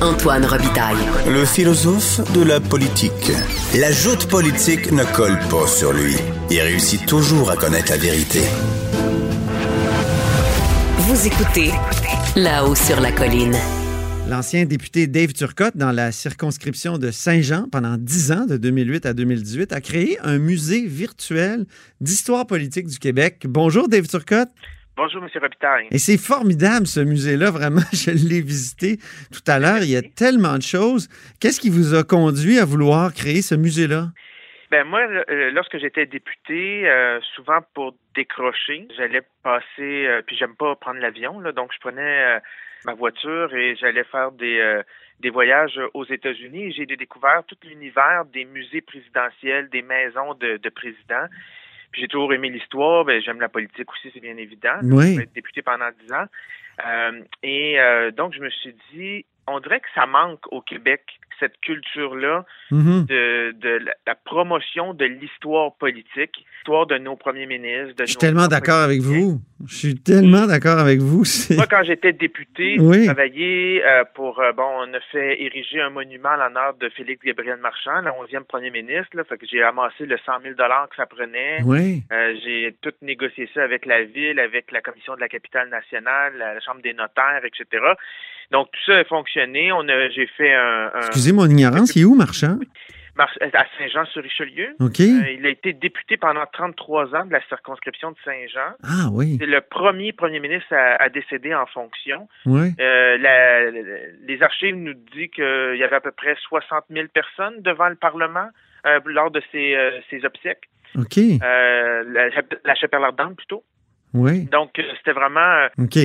[0.00, 0.96] Antoine Robitaille.
[1.26, 3.32] Le philosophe de la politique.
[3.74, 6.14] La joute politique ne colle pas sur lui.
[6.50, 8.38] Il réussit toujours à connaître la vérité.
[10.98, 11.72] Vous écoutez
[12.36, 13.56] là-haut sur la colline.
[14.28, 19.14] L'ancien député Dave Turcotte, dans la circonscription de Saint-Jean pendant 10 ans, de 2008 à
[19.14, 21.66] 2018, a créé un musée virtuel
[22.00, 23.46] d'histoire politique du Québec.
[23.48, 24.50] Bonjour Dave Turcotte.
[24.98, 25.28] Bonjour, M.
[25.40, 25.86] Robitaille.
[25.92, 27.52] Et c'est formidable, ce musée-là.
[27.52, 28.96] Vraiment, je l'ai visité
[29.32, 29.78] tout à l'heure.
[29.82, 31.06] Il y a tellement de choses.
[31.40, 34.08] Qu'est-ce qui vous a conduit à vouloir créer ce musée-là?
[34.72, 40.56] Ben moi, euh, lorsque j'étais député, euh, souvent pour décrocher, j'allais passer, euh, puis j'aime
[40.56, 42.40] pas prendre l'avion, donc je prenais
[42.84, 44.82] ma voiture et j'allais faire des
[45.20, 46.72] des voyages aux États-Unis.
[46.72, 51.26] J'ai découvert tout l'univers des musées présidentiels, des maisons de, de présidents.
[51.92, 53.04] Puis j'ai toujours aimé l'histoire.
[53.04, 54.78] Ben, j'aime la politique aussi, c'est bien évident.
[54.82, 55.14] Oui.
[55.16, 56.26] J'ai été député pendant dix ans.
[56.86, 61.02] Euh, et euh, donc, je me suis dit, on dirait que ça manque au Québec
[61.40, 63.06] cette culture-là Mhm.
[63.06, 67.94] de, de la, la promotion de l'histoire politique, l'histoire de nos premiers ministres.
[67.96, 69.40] De Je suis tellement d'accord avec vous.
[69.66, 71.24] Je suis tellement d'accord avec vous.
[71.56, 72.98] Moi, quand j'étais député, Oui.
[73.00, 76.88] j'ai travaillé euh, pour, euh, bon, on a fait ériger un monument en l'honneur de
[76.90, 80.54] Félix Gabriel Marchand, le 11e premier ministre, là, fait que j'ai amassé le 100 000
[80.54, 81.58] que ça prenait.
[81.64, 82.02] Oui.
[82.12, 86.34] Euh, j'ai tout négocié ça avec la ville, avec la commission de la capitale nationale,
[86.38, 87.82] la, la chambre des notaires, etc.
[88.50, 89.72] Donc tout ça a fonctionné.
[89.72, 92.58] On a, j'ai fait un, un Excusez mon ignorance, il est où, Marchand?
[93.18, 94.68] Mar- à Saint-Jean-sur-Richelieu.
[95.22, 98.72] Euh, il a été député pendant 33 ans de la circonscription de Saint-Jean.
[98.84, 99.36] Ah oui.
[99.40, 102.28] C'est le premier premier ministre à, à décéder en fonction.
[102.46, 102.70] Oui.
[102.80, 107.60] Euh, la- les archives nous disent qu'il y avait à peu près 60 000 personnes
[107.60, 108.48] devant le Parlement
[108.86, 110.64] euh, lors de ces, euh, ces obsèques.
[110.96, 111.18] OK.
[111.18, 112.28] Euh, la,
[112.64, 113.62] la chapelle ardente plutôt.
[114.14, 114.44] Oui.
[114.46, 115.40] Donc, euh, c'était vraiment...
[115.40, 115.96] euh, OK.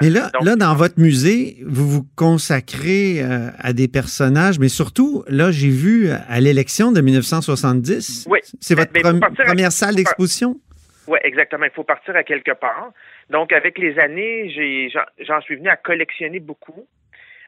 [0.00, 4.68] Mais là, donc- là, dans votre musée, vous vous consacrez euh, à des personnages, mais
[4.68, 8.26] surtout, là, j'ai vu à l'élection de 1970.
[8.30, 8.38] Oui.
[8.60, 10.56] C'est votre Mais- mais à- première salle d'exposition?
[11.06, 11.64] Oui, exactement.
[11.64, 12.92] Il faut partir à quelque part.
[13.30, 14.50] Donc, avec les années,
[14.92, 16.86] j'en, j'en suis venu à collectionner beaucoup.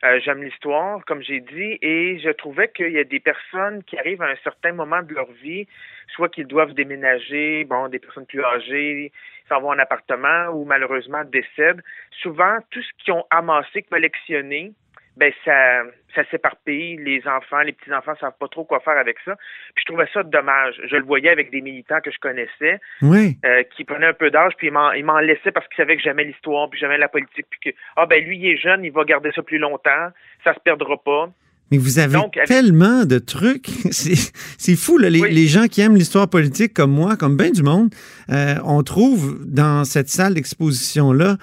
[0.05, 3.97] Euh, j'aime l'histoire, comme j'ai dit, et je trouvais qu'il y a des personnes qui
[3.97, 5.69] arrivent à un certain moment de leur vie,
[6.13, 9.13] soit qu'ils doivent déménager, bon, des personnes plus âgées,
[9.49, 11.83] s'en vont en appartement ou malheureusement décèdent.
[12.23, 14.73] Souvent, tout ce qu'ils ont amassé, collectionné,
[15.17, 15.83] ben ça,
[16.15, 16.97] ça s'éparpille.
[16.97, 19.37] Les enfants, les petits enfants savent pas trop quoi faire avec ça.
[19.75, 20.81] Puis je trouvais ça dommage.
[20.87, 23.37] Je le voyais avec des militants que je connaissais Oui.
[23.45, 26.25] euh, qui prenait un peu d'âge, puis il m'en, laissait parce qu'il savait que j'aimais
[26.25, 29.05] l'histoire, puis j'aimais la politique, puis que, ah ben lui, il est jeune, il va
[29.05, 30.09] garder ça plus longtemps,
[30.45, 31.29] ça se perdra pas.
[31.73, 33.67] Mais vous avez Donc, tellement de trucs.
[33.91, 35.09] C'est fou, là.
[35.11, 35.33] Les, Oui.
[35.35, 37.89] les gens qui aiment l'histoire politique comme moi, comme bien du monde,
[38.31, 41.39] euh, on trouve dans cette salle d'exposition-là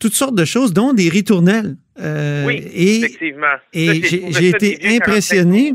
[0.00, 1.76] toutes sortes de choses, dont des ritournelles.
[2.00, 3.46] Euh, Oui, et Effectivement.
[3.74, 4.02] et
[4.32, 5.74] j'ai été impressionné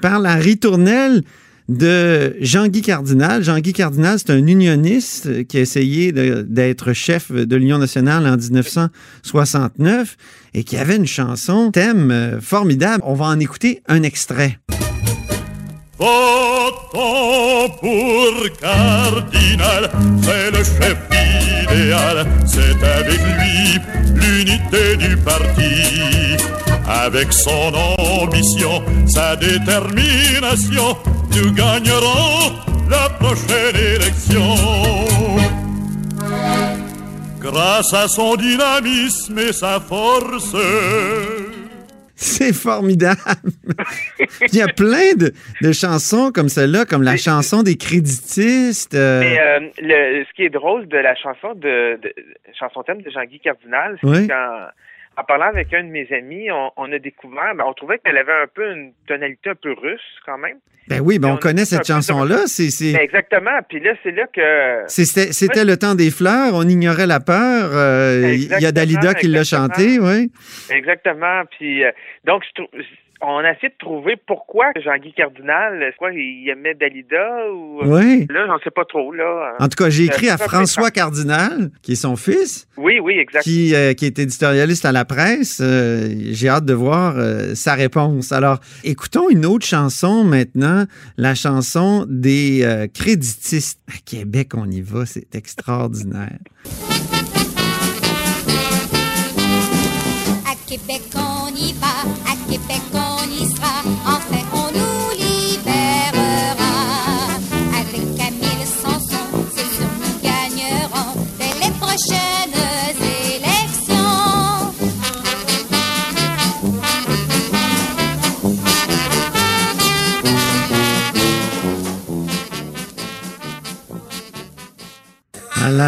[0.00, 1.22] par la ritournelle
[1.68, 3.42] de Jean-Guy Cardinal.
[3.42, 10.16] Jean-Guy Cardinal, c'est un unioniste qui a essayé d'être chef de l'Union nationale en 1969
[10.54, 13.02] et qui avait une chanson, thème euh, formidable.
[13.06, 14.58] On va en écouter un extrait.
[17.80, 19.90] Pour Cardinal,
[20.22, 20.96] c'est le chef
[21.62, 23.78] idéal, c'est avec lui
[24.14, 26.27] l'unité du parti.
[26.90, 30.96] Avec son ambition, sa détermination,
[31.36, 32.54] nous gagnerons
[32.90, 34.54] la prochaine élection.
[37.40, 40.56] Grâce à son dynamisme et sa force.
[42.16, 43.20] C'est formidable.
[44.50, 45.32] Il y a plein de,
[45.62, 48.94] de chansons comme celle-là, comme la chanson des créditistes.
[48.94, 52.12] euh, Mais euh, le, ce qui est drôle de la chanson de, de
[52.58, 54.26] chanson thème de Jean-Guy Cardinal, c'est Oui.
[54.26, 54.66] qu'en
[55.18, 58.16] en parlant avec un de mes amis, on, on a découvert, ben, on trouvait qu'elle
[58.18, 60.58] avait un peu une tonalité un peu russe quand même.
[60.88, 62.46] ben oui, ben on connaît cette de- chanson-là.
[62.46, 63.58] C'est, c'est- Ben, exactement.
[63.68, 67.70] Puis là, c'est là que C'était c'était le temps des fleurs, on ignorait la peur.
[67.72, 70.30] euh, Il y a Dalida qui l'a chanté, oui.
[70.70, 71.42] Exactement.
[71.58, 71.90] Puis euh,
[72.24, 72.70] donc, je trou-
[73.20, 78.26] on a essayé de trouver pourquoi Jean-Guy Cardinal, quoi, il aimait Dalida ou Oui.
[78.30, 79.54] là, j'en sais pas trop là.
[79.58, 83.42] En tout cas, j'ai écrit à François Cardinal, qui est son fils, Oui, oui, exact.
[83.42, 85.60] qui, euh, qui est éditorialiste à la presse.
[85.62, 88.30] Euh, j'ai hâte de voir euh, sa réponse.
[88.32, 90.84] Alors, écoutons une autre chanson maintenant,
[91.16, 93.80] la chanson des euh, créditistes.
[93.88, 96.38] À Québec, on y va, c'est extraordinaire.
[100.46, 101.86] À Québec on y va,
[102.30, 103.07] à Québec on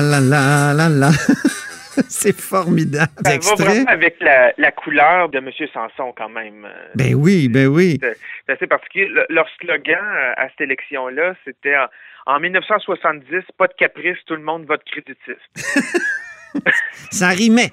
[0.00, 1.10] la la la la la.
[2.08, 3.10] C'est formidable.
[3.24, 5.50] Ça va vraiment avec la, la couleur de M.
[5.72, 6.66] Sanson quand même.
[6.94, 7.98] Ben oui, ben oui.
[8.46, 9.06] C'est assez particulier.
[9.08, 13.26] Le- leur slogan euh, à cette élection-là, c'était en, en 1970,
[13.58, 15.84] pas de caprice, tout le monde vote créditiste.
[17.10, 17.70] Ça rimait.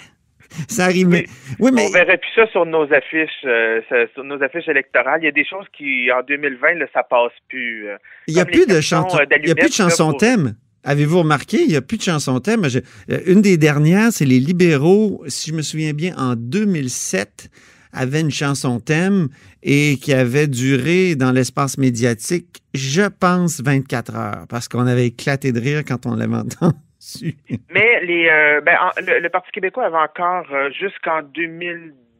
[0.67, 1.25] Ça rimait.
[1.59, 3.81] Oui, mais On verrait plus ça sur nos affiches, euh,
[4.13, 5.19] sur nos affiches électorales.
[5.21, 7.87] Il y a des choses qui, en 2020, là, ça passe plus.
[7.89, 7.97] euh.
[8.27, 10.55] il n'y a plus de chansons, Il a plus de chansons pour- thèmes.
[10.87, 12.67] Avez-vous remarqué, il n'y a plus de chansons thèmes.
[12.69, 12.79] Je-
[13.11, 17.49] euh, une des dernières, c'est les libéraux, si je me souviens bien, en 2007,
[17.91, 19.27] avaient une chanson thème
[19.63, 25.51] et qui avait duré dans l'espace médiatique, je pense, 24 heures, parce qu'on avait éclaté
[25.51, 27.35] de rire quand on l'avait entendu.
[27.73, 31.21] Mais les, euh, ben, en- le, Parti québécois avait encore euh, jusqu'en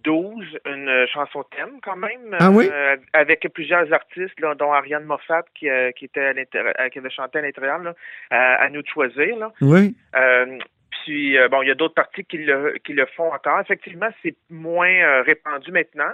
[0.07, 2.35] 2012 une euh, chanson thème quand même.
[2.39, 2.69] Ah oui?
[2.71, 6.33] euh, avec plusieurs artistes, là, dont Ariane Moffat qui, euh, qui était
[6.77, 7.93] à qui avait chanté à l'intérieur, là,
[8.29, 9.37] à, à nous de choisir.
[9.37, 9.51] Là.
[9.61, 9.95] Oui.
[10.15, 10.57] Euh,
[11.03, 13.59] puis bon, il y a d'autres partis qui le, qui le font encore.
[13.61, 16.11] Effectivement, c'est moins répandu maintenant.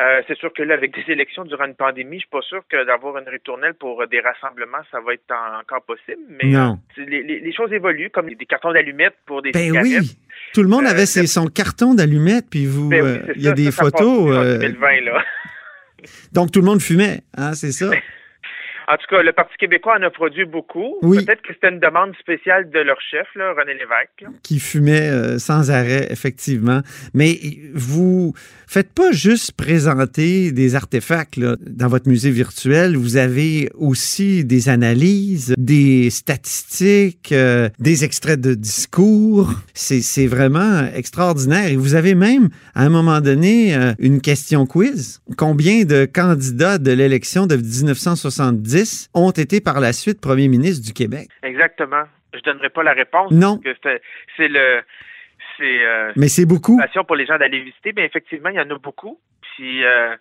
[0.00, 2.62] Euh, c'est sûr que là, avec des élections durant une pandémie, je suis pas sûr
[2.68, 6.22] que d'avoir une ritournelle pour euh, des rassemblements, ça va être en- encore possible.
[6.42, 6.78] Mais Non.
[6.98, 10.00] euh, les, les- les choses évoluent, comme des cartons d'allumettes pour des Ben cigarettes.
[10.00, 10.18] oui.
[10.54, 13.46] Tout le monde Euh, avait ses- son carton d'allumettes, puis vous, Ben oui, il y
[13.46, 14.26] a ça, des ça, photos.
[14.28, 15.24] plus en 2020, là.
[16.32, 17.90] donc tout le monde fumait, hein, c'est ça?
[18.92, 20.96] En tout cas, le Parti québécois en a produit beaucoup.
[21.00, 21.24] Oui.
[21.24, 24.20] Peut-être que c'était une demande spéciale de leur chef, là, René Lévesque.
[24.20, 24.28] là.
[24.42, 26.82] qui fumait euh, sans arrêt, effectivement.
[27.14, 27.38] Mais
[27.72, 28.34] vous
[28.66, 32.98] faites pas juste présenter des artefacts là, dans votre musée virtuel.
[32.98, 39.54] Vous avez aussi des analyses, des statistiques, euh, des extraits de discours.
[39.72, 41.68] C'est c'est vraiment extraordinaire.
[41.68, 45.22] Et vous avez même, à un moment donné, euh, une question quiz.
[45.38, 48.81] Combien de candidats de l'élection de 1970
[49.14, 51.28] ont été par la suite premiers ministres du Québec?
[51.42, 52.04] Exactement.
[52.34, 53.30] Je donnerai pas la réponse.
[53.32, 53.60] Non.
[53.82, 54.82] c'est- le...
[55.58, 55.84] C'est...
[55.84, 56.78] euh, Mais c'est beaucoup.
[56.78, 59.20] passion pour les gens d'aller visiter, mais effectivement, il y en a beaucoup.
[59.54, 60.16] Puis euh,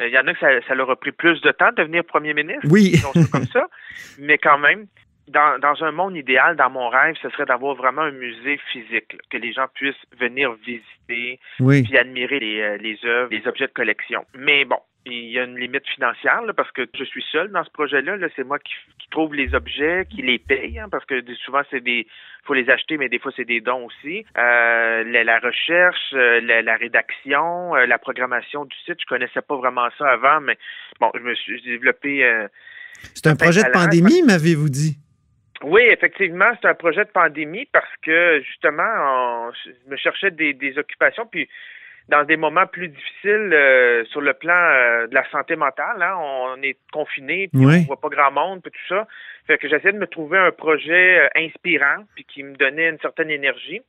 [0.00, 2.04] il y en a que ça, ça leur a pris plus de temps de devenir
[2.04, 2.94] premier ministre, Oui.
[3.30, 3.68] comme ça.
[4.18, 4.86] Mais quand même,
[5.28, 9.12] dans, dans un monde idéal, dans mon rêve, ce serait d'avoir vraiment un musée physique,
[9.12, 11.84] là, que les gens puissent venir visiter, Oui.
[11.84, 14.24] puis admirer les, euh, les œuvres, les objets de collection.
[14.36, 17.62] Mais bon, il y a une limite financière là, parce que je suis seul dans
[17.64, 18.16] ce projet-là.
[18.16, 21.62] -là, c'est moi qui, qui trouve les objets, qui les paye, hein, parce que souvent
[21.70, 22.06] c'est des,
[22.44, 24.24] faut les acheter, mais des fois c'est des dons aussi.
[24.38, 29.42] Euh, la, la recherche, euh, la, la rédaction, euh, la programmation du site, je connaissais
[29.42, 30.56] pas vraiment ça avant, mais
[31.00, 32.24] bon, je me suis développé.
[32.24, 32.48] euh,
[33.14, 34.96] C'est un projet de pandémie, m'avez-vous dit?
[35.62, 40.52] oui, effectivement, c'est un projet de pandémie parce que justement, on- je me cherchais des,
[40.52, 41.48] des occupations, puis
[42.08, 46.14] dans des moments plus difficiles euh, sur le plan euh, de la santé mentale, hein,
[46.18, 47.76] on est confiné, puis Oui.
[47.82, 49.06] on voit pas grand monde, puis tout ça.
[49.46, 52.98] Fait que j'essayais de me trouver un projet euh, inspirant, puis qui me donnait une
[53.00, 53.80] certaine énergie.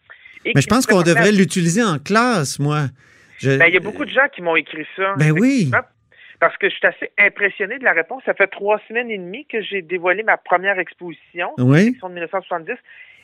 [0.45, 2.83] Et Mais je pense qu'on devrait l'utiliser en classe, moi.
[3.39, 5.13] Je- Ben, il y a beaucoup de gens qui m'ont écrit ça.
[5.17, 5.69] Ben oui.
[6.39, 8.21] Parce que je suis assez impressionné de la réponse.
[8.25, 11.91] Ça fait trois semaines et demie que j'ai dévoilé ma première exposition, Oui.
[12.01, 12.73] de 1970.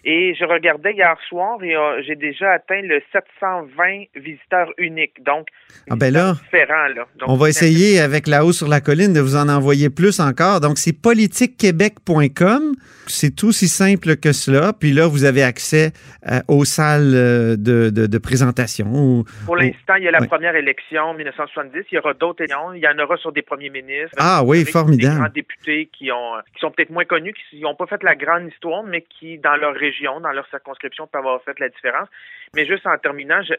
[0.04, 5.24] Et je regardais hier soir et euh, j'ai déjà atteint le 720 visiteurs uniques.
[5.24, 5.48] Donc,
[5.90, 7.06] Ah ben là, différents, là.
[7.20, 10.20] Donc, On va essayer avec La Haut sur la colline de vous en envoyer plus
[10.20, 10.60] encore.
[10.60, 12.74] Donc, c'est politiquequebec.com.
[13.08, 14.74] C'est aussi simple que cela.
[14.74, 15.92] Puis là, vous avez accès
[16.30, 18.88] euh, aux salles euh, de, de- de présentation.
[18.94, 21.84] ou- Pour ou- l'instant, il y a la première élection 1970.
[21.92, 22.74] Il y aura d'autres élections.
[22.74, 24.16] Il y en aura sur des premiers ministres.
[24.18, 25.20] Ah oui, avec Des formidable.
[25.20, 28.48] grands députés qui ont qui sont peut-être moins connus, qui n'ont pas fait la grande
[28.48, 29.91] histoire, mais qui, dans leur région,
[30.22, 32.10] dans leur circonscription, peuvent avoir fait la différence.
[32.56, 33.54] Mais juste en terminant, je,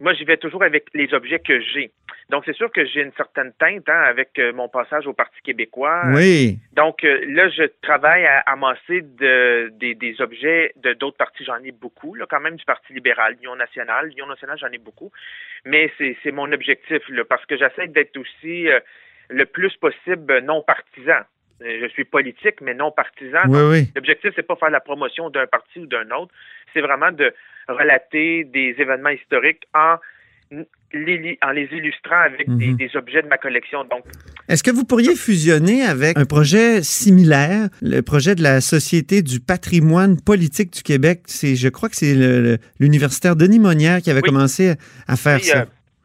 [0.00, 1.92] moi, j'y vais toujours avec les objets que j'ai.
[2.28, 5.40] Donc, c'est sûr que j'ai une certaine teinte hein, avec euh, mon passage au Parti
[5.42, 6.02] québécois.
[6.12, 6.58] Oui.
[6.72, 11.44] Donc, euh, là, je travaille à amasser de, des, des objets de d'autres partis.
[11.44, 14.08] J'en ai beaucoup, là, quand même, du Parti libéral, l'Union nationale.
[14.08, 15.12] L'Union nationale, j'en ai beaucoup.
[15.64, 18.80] Mais c'est c'est mon objectif, là, parce que j'essaie d'être aussi euh,
[19.28, 21.22] le plus possible non partisan.
[21.64, 23.40] Euh, Je suis politique, mais non partisan.
[23.48, 23.90] Oui, oui.
[23.96, 26.32] L'objectif, c'est pas faire la promotion d'un parti ou d'un autre.
[26.74, 27.32] C'est vraiment de
[27.68, 29.96] relater des événements historiques en
[30.92, 32.76] les, en les illustrant avec des, Mhm.
[32.76, 33.84] des objets de ma collection.
[33.84, 34.04] Donc,
[34.50, 39.40] Est-ce que vous pourriez fusionner avec un projet similaire, le projet de la Société du
[39.40, 41.22] patrimoine politique du Québec?
[41.26, 42.14] C'est, je crois que c'est
[42.78, 44.28] l'universitaire Denis Monnière qui avait Oui.
[44.28, 44.74] commencé
[45.06, 45.58] à faire Oui, ça.
[45.60, 45.64] euh,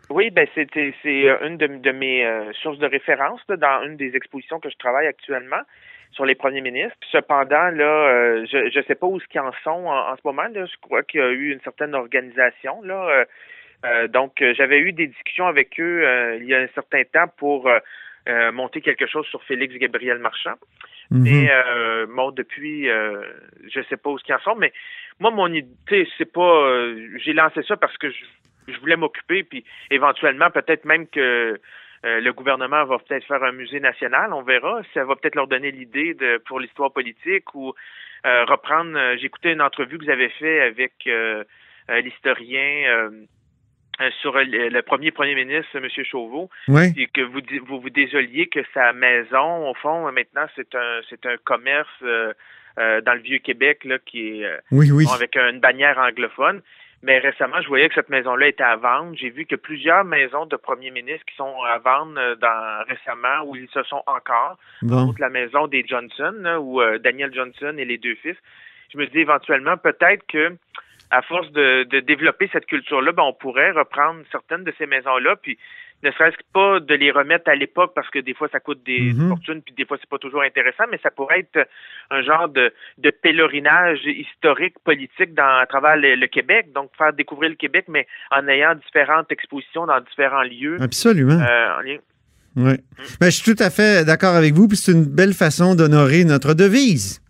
[0.10, 3.84] oui, ben c'était c'est euh, une de, de mes euh, sources de référence là, dans
[3.84, 5.62] une des expositions que je travaille actuellement
[6.12, 6.98] sur les premiers ministres.
[7.12, 10.22] Cependant, là, euh, je ne sais pas où ce qu'ils en sont en, en ce
[10.24, 10.48] moment.
[10.54, 10.66] Là.
[10.66, 12.82] Je crois qu'il y a eu une certaine organisation.
[12.84, 13.26] Là, euh,
[13.86, 17.04] euh, donc, euh, j'avais eu des discussions avec eux euh, il y a un certain
[17.04, 17.70] temps pour
[18.52, 20.56] monter quelque chose sur Félix Gabriel Marchand.
[21.12, 21.24] Mhm.
[21.24, 23.22] Mais euh, bon, depuis, euh,
[23.70, 24.74] je sais pas où ils en sont, mais
[25.20, 26.42] moi, mon idée, c'est pas.
[26.42, 28.26] euh, J'ai lancé ça parce que je,
[28.68, 31.60] je voulais m'occuper, puis éventuellement, peut-être même que
[32.06, 34.82] euh, le gouvernement va peut-être faire un musée national, on verra.
[34.94, 37.74] Ça va peut-être leur donner l'idée de pour l'histoire politique ou
[38.26, 38.96] euh, reprendre.
[38.98, 41.44] euh, écouté une entrevue que vous avez fait avec euh,
[41.90, 43.10] euh, l'historien.
[44.22, 45.88] sur le, premier premier ministre, M.
[46.06, 46.94] Chauveau, Oui.
[46.98, 51.26] et que vous vous vous désoliez que sa maison, au fond, maintenant, c'est un c'est
[51.26, 52.32] un commerce euh,
[52.78, 55.06] euh, dans le vieux Québec là qui est euh, Oui, oui.
[55.06, 56.62] bon, avec une bannière anglophone.
[57.04, 59.16] Mais récemment, je voyais que cette maison-là était à vendre.
[59.16, 63.44] J'ai vu que plusieurs maisons de premiers ministres qui sont à vendre euh, dans récemment
[63.46, 64.58] où ils se sont encore.
[64.82, 65.14] Bon.
[65.20, 68.36] La maison des Johnson, où euh, Daniel Johnson et les deux fils.
[68.92, 70.56] Je me dis éventuellement peut-être que
[71.10, 75.36] à force de, de développer cette culture-là, ben, on pourrait reprendre certaines de ces maisons-là,
[75.38, 75.58] puis
[76.04, 78.84] ne serait-ce que pas de les remettre à l'époque parce que des fois ça coûte
[78.86, 79.30] des Mhm.
[79.30, 81.68] fortunes, puis des fois c'est pas toujours intéressant, mais ça pourrait être
[82.12, 87.14] un genre de, de pèlerinage historique, politique dans, à travers le, le Québec, donc faire
[87.14, 90.78] découvrir le Québec, mais en ayant différentes expositions dans différents lieux.
[90.82, 91.40] Absolument.
[91.42, 91.98] euh, en lien-
[92.56, 92.74] Oui.
[93.20, 96.24] Ben, je suis tout à fait d'accord avec vous, puis c'est une belle façon d'honorer
[96.26, 97.22] notre devise.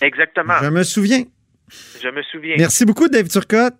[0.00, 1.24] Exactement, Je me souviens.
[2.02, 2.56] je me souviens.
[2.58, 3.74] Merci beaucoup, Dave Turcotte.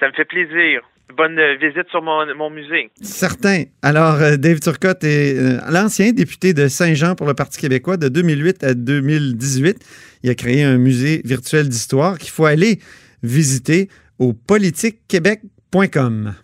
[0.00, 0.82] Ça me fait plaisir.
[1.16, 2.90] Bonne euh, visite sur mon, musée.
[3.00, 3.64] Certain.
[3.82, 8.08] Alors, euh, Dave Turcotte est euh, l'ancien député de Saint-Jean pour le Parti québécois de
[8.08, 9.78] 2008 à 2018.
[10.22, 12.78] Il a créé un musée virtuel d'histoire qu'il faut aller
[13.22, 13.88] visiter
[14.18, 16.34] au politiquequebec.com.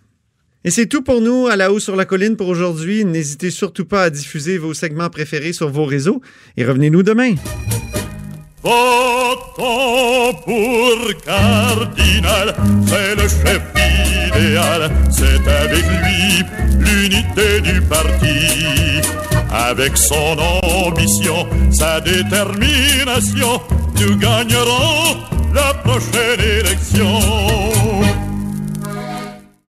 [0.65, 3.05] Et c'est tout pour nous à la haut sur la colline pour aujourd'hui.
[3.05, 6.21] N'hésitez surtout pas à diffuser vos segments préférés sur vos réseaux
[6.57, 7.35] et revenez-nous demain.
[8.61, 12.55] Votons pour Cardinal,
[12.87, 13.61] c'est le chef
[14.35, 16.43] idéal, c'est avec lui
[16.79, 19.01] l'unité du parti.
[19.51, 20.37] Avec son
[20.87, 23.61] ambition, sa détermination,
[23.99, 25.17] nous gagnerons
[25.53, 27.19] la prochaine élection.